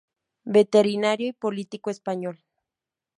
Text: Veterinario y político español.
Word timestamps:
Veterinario 0.45 1.27
y 1.27 1.31
político 1.33 1.91
español. 1.91 2.43